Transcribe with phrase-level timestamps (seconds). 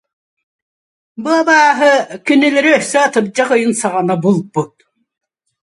[1.21, 1.91] Бу «абааһы»
[2.25, 4.75] кинилэри өссө атырдьах ыйын саҕана булбут